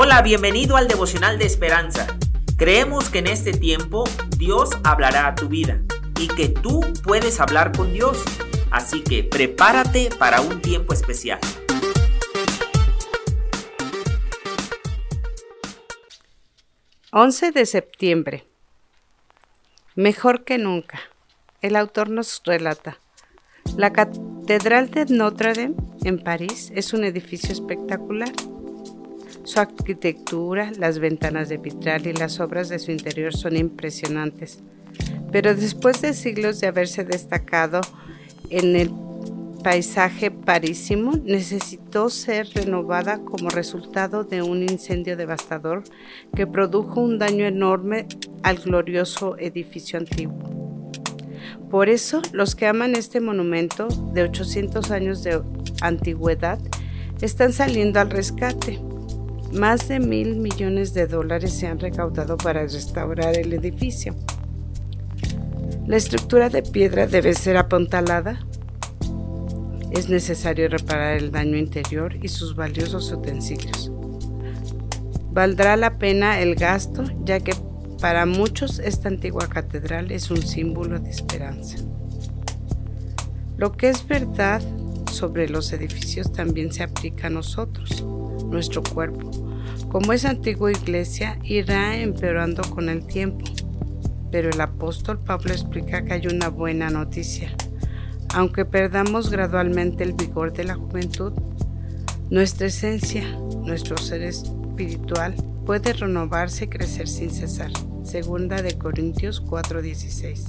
Hola, 0.00 0.22
bienvenido 0.22 0.76
al 0.76 0.86
devocional 0.86 1.40
de 1.40 1.46
esperanza. 1.46 2.06
Creemos 2.56 3.10
que 3.10 3.18
en 3.18 3.26
este 3.26 3.50
tiempo 3.50 4.04
Dios 4.36 4.70
hablará 4.84 5.26
a 5.26 5.34
tu 5.34 5.48
vida 5.48 5.82
y 6.20 6.28
que 6.28 6.48
tú 6.48 6.82
puedes 7.02 7.40
hablar 7.40 7.76
con 7.76 7.92
Dios. 7.92 8.22
Así 8.70 9.02
que 9.02 9.24
prepárate 9.24 10.10
para 10.16 10.40
un 10.40 10.62
tiempo 10.62 10.92
especial. 10.94 11.40
...11 17.10 17.52
de 17.52 17.66
septiembre... 17.66 18.44
...mejor 19.96 20.44
que 20.44 20.58
nunca... 20.58 21.00
...el 21.60 21.74
autor 21.74 22.08
nos 22.08 22.40
relata... 22.44 23.00
...la 23.76 23.92
Catedral 23.92 24.92
de 24.92 25.06
Notre 25.06 25.54
Dame 25.54 25.74
en 26.04 26.22
París 26.22 26.70
es 26.76 26.92
un 26.92 27.02
edificio 27.02 27.50
espectacular 27.50 28.30
su 29.48 29.60
arquitectura, 29.60 30.72
las 30.78 30.98
ventanas 30.98 31.48
de 31.48 31.56
vitral 31.56 32.06
y 32.06 32.12
las 32.12 32.38
obras 32.38 32.68
de 32.68 32.78
su 32.78 32.90
interior 32.90 33.34
son 33.34 33.56
impresionantes. 33.56 34.60
Pero 35.32 35.54
después 35.54 36.02
de 36.02 36.12
siglos 36.12 36.60
de 36.60 36.66
haberse 36.66 37.02
destacado 37.02 37.80
en 38.50 38.76
el 38.76 38.90
paisaje 39.64 40.30
parísimo, 40.30 41.12
necesitó 41.24 42.10
ser 42.10 42.46
renovada 42.54 43.20
como 43.20 43.48
resultado 43.48 44.22
de 44.22 44.42
un 44.42 44.64
incendio 44.64 45.16
devastador 45.16 45.82
que 46.36 46.46
produjo 46.46 47.00
un 47.00 47.18
daño 47.18 47.46
enorme 47.46 48.06
al 48.42 48.58
glorioso 48.58 49.38
edificio 49.38 49.98
antiguo. 49.98 50.90
Por 51.70 51.88
eso, 51.88 52.20
los 52.32 52.54
que 52.54 52.66
aman 52.66 52.96
este 52.96 53.20
monumento 53.22 53.88
de 54.12 54.24
800 54.24 54.90
años 54.90 55.22
de 55.22 55.40
antigüedad 55.80 56.58
están 57.22 57.54
saliendo 57.54 57.98
al 57.98 58.10
rescate 58.10 58.78
más 59.52 59.88
de 59.88 59.98
mil 59.98 60.36
millones 60.36 60.94
de 60.94 61.06
dólares 61.06 61.52
se 61.52 61.66
han 61.66 61.78
recaudado 61.78 62.36
para 62.36 62.62
restaurar 62.62 63.36
el 63.36 63.52
edificio. 63.52 64.14
La 65.86 65.96
estructura 65.96 66.50
de 66.50 66.62
piedra 66.62 67.06
debe 67.06 67.34
ser 67.34 67.56
apuntalada. 67.56 68.40
Es 69.90 70.10
necesario 70.10 70.68
reparar 70.68 71.16
el 71.16 71.30
daño 71.30 71.56
interior 71.56 72.14
y 72.22 72.28
sus 72.28 72.54
valiosos 72.54 73.10
utensilios. 73.10 73.90
Valdrá 75.30 75.76
la 75.76 75.98
pena 75.98 76.40
el 76.40 76.54
gasto, 76.54 77.04
ya 77.24 77.40
que 77.40 77.54
para 78.00 78.26
muchos 78.26 78.78
esta 78.78 79.08
antigua 79.08 79.48
catedral 79.48 80.12
es 80.12 80.30
un 80.30 80.42
símbolo 80.42 80.98
de 80.98 81.10
esperanza. 81.10 81.78
Lo 83.56 83.72
que 83.72 83.88
es 83.88 84.06
verdad 84.06 84.62
sobre 85.10 85.48
los 85.48 85.72
edificios 85.72 86.32
también 86.32 86.72
se 86.72 86.82
aplica 86.82 87.28
a 87.28 87.30
nosotros 87.30 88.04
nuestro 88.48 88.82
cuerpo. 88.82 89.30
Como 89.88 90.12
es 90.12 90.24
antigua 90.24 90.70
iglesia, 90.70 91.38
irá 91.44 91.96
empeorando 91.96 92.62
con 92.62 92.88
el 92.88 93.06
tiempo. 93.06 93.44
Pero 94.30 94.50
el 94.50 94.60
apóstol 94.60 95.18
Pablo 95.18 95.52
explica 95.52 96.04
que 96.04 96.14
hay 96.14 96.26
una 96.26 96.48
buena 96.48 96.90
noticia. 96.90 97.50
Aunque 98.34 98.64
perdamos 98.64 99.30
gradualmente 99.30 100.04
el 100.04 100.12
vigor 100.12 100.52
de 100.52 100.64
la 100.64 100.74
juventud, 100.74 101.32
nuestra 102.28 102.66
esencia, 102.66 103.24
nuestro 103.62 103.96
ser 103.96 104.22
espiritual, 104.22 105.34
puede 105.64 105.94
renovarse 105.94 106.64
y 106.64 106.68
crecer 106.68 107.08
sin 107.08 107.30
cesar. 107.30 107.70
Segunda 108.02 108.60
de 108.60 108.76
Corintios 108.76 109.42
4:16. 109.42 110.46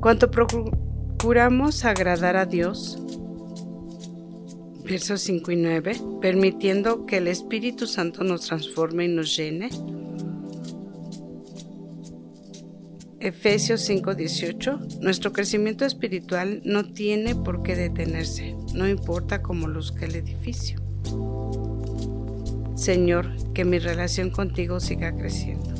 Cuanto 0.00 0.30
procuramos 0.30 1.84
agradar 1.84 2.36
a 2.36 2.46
Dios, 2.46 2.98
versos 4.86 5.20
5 5.22 5.50
y 5.52 5.56
9, 5.56 5.96
permitiendo 6.20 7.06
que 7.06 7.18
el 7.18 7.28
Espíritu 7.28 7.86
Santo 7.86 8.24
nos 8.24 8.46
transforme 8.46 9.04
y 9.04 9.08
nos 9.08 9.36
llene. 9.36 9.68
Efesios 13.18 13.80
5:18, 13.88 15.00
nuestro 15.00 15.32
crecimiento 15.32 15.84
espiritual 15.84 16.62
no 16.64 16.92
tiene 16.92 17.34
por 17.34 17.62
qué 17.62 17.74
detenerse, 17.74 18.54
no 18.74 18.88
importa 18.88 19.42
cómo 19.42 19.66
luzca 19.66 20.06
el 20.06 20.14
edificio. 20.14 20.80
Señor, 22.76 23.34
que 23.52 23.64
mi 23.64 23.78
relación 23.78 24.30
contigo 24.30 24.78
siga 24.78 25.16
creciendo. 25.16 25.74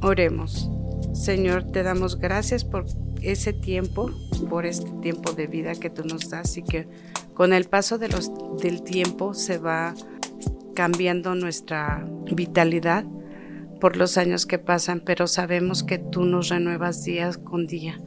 Oremos. 0.00 0.70
Señor, 1.12 1.70
te 1.70 1.82
damos 1.82 2.18
gracias 2.18 2.64
por 2.64 2.86
ese 3.22 3.52
tiempo, 3.52 4.10
por 4.48 4.66
este 4.66 4.90
tiempo 5.02 5.32
de 5.32 5.46
vida 5.46 5.74
que 5.74 5.90
tú 5.90 6.04
nos 6.04 6.30
das 6.30 6.56
y 6.56 6.62
que 6.62 6.86
con 7.34 7.52
el 7.52 7.64
paso 7.64 7.98
de 7.98 8.08
los, 8.08 8.30
del 8.60 8.82
tiempo 8.82 9.34
se 9.34 9.58
va 9.58 9.94
cambiando 10.74 11.34
nuestra 11.34 12.06
vitalidad 12.32 13.04
por 13.80 13.96
los 13.96 14.18
años 14.18 14.46
que 14.46 14.58
pasan, 14.58 15.02
pero 15.04 15.26
sabemos 15.26 15.82
que 15.82 15.98
tú 15.98 16.24
nos 16.24 16.48
renuevas 16.48 17.04
día 17.04 17.30
con 17.44 17.66
día 17.66 18.00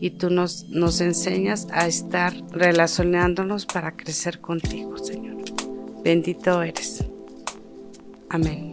y 0.00 0.10
tú 0.10 0.30
nos, 0.30 0.68
nos 0.68 1.00
enseñas 1.00 1.68
a 1.70 1.86
estar 1.86 2.34
relacionándonos 2.50 3.66
para 3.66 3.96
crecer 3.96 4.40
contigo, 4.40 4.98
Señor. 4.98 5.36
Bendito 6.02 6.60
eres. 6.62 7.04
Amén. 8.28 8.71